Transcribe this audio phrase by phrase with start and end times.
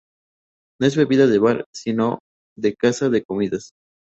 [0.79, 2.17] No es bebida de bar, sino
[2.57, 3.69] de casa de comidas.